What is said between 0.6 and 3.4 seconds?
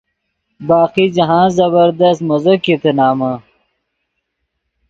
باقی جاہند زبردست مزو کیتے نمن۔